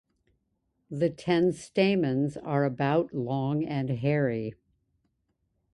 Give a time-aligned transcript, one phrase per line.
[0.89, 4.55] The ten stamens are about long and hairy.